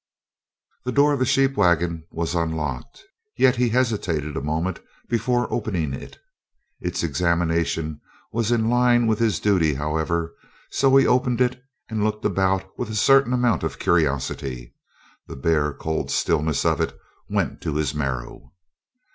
The 0.83 0.91
door 0.91 1.13
of 1.13 1.19
the 1.19 1.27
sheep 1.27 1.55
wagon 1.55 2.05
was 2.09 2.33
unlocked, 2.33 3.03
yet 3.37 3.57
he 3.57 3.69
hesitated 3.69 4.35
a 4.35 4.41
moment 4.41 4.79
before 5.07 5.47
opening 5.53 5.93
it. 5.93 6.17
Its 6.79 7.03
examination 7.03 8.01
was 8.31 8.51
in 8.51 8.67
line 8.67 9.05
with 9.05 9.19
his 9.19 9.39
duty, 9.39 9.75
however, 9.75 10.33
so 10.71 10.95
he 10.95 11.05
opened 11.05 11.39
it 11.39 11.61
and 11.87 12.03
looked 12.03 12.25
about 12.25 12.65
with 12.79 12.89
a 12.89 12.95
certain 12.95 13.31
amount 13.31 13.61
of 13.61 13.77
curiosity. 13.77 14.73
The 15.27 15.35
bare, 15.35 15.71
cold 15.71 16.09
stillness 16.09 16.65
of 16.65 16.81
it 16.81 16.97
went 17.29 17.61
to 17.61 17.75
his 17.75 17.93
marrow. 17.93 18.53